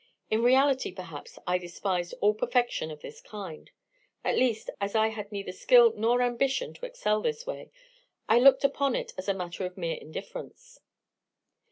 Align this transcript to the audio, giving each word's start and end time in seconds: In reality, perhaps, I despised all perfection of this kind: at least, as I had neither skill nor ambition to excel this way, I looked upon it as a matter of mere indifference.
In 0.31 0.41
reality, 0.41 0.91
perhaps, 0.91 1.37
I 1.45 1.59
despised 1.59 2.15
all 2.21 2.33
perfection 2.33 2.89
of 2.89 3.01
this 3.01 3.21
kind: 3.21 3.69
at 4.23 4.35
least, 4.35 4.71
as 4.81 4.95
I 4.95 5.09
had 5.09 5.31
neither 5.31 5.51
skill 5.51 5.93
nor 5.95 6.23
ambition 6.23 6.73
to 6.73 6.87
excel 6.87 7.21
this 7.21 7.45
way, 7.45 7.69
I 8.27 8.39
looked 8.39 8.63
upon 8.63 8.95
it 8.95 9.13
as 9.15 9.27
a 9.29 9.35
matter 9.35 9.63
of 9.63 9.77
mere 9.77 9.97
indifference. 9.97 10.79